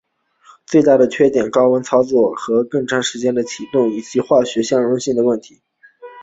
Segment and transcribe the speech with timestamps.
[0.65, 5.61] 最大的缺点是高温的操作温度导致更长的启动时间以及机械和化学相容性的问题。